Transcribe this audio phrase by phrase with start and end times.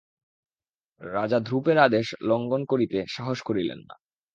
[1.01, 3.95] রাজা ধ্রুবের আদেশ লঙ্ঘন করিতে সাহস করিলেন না।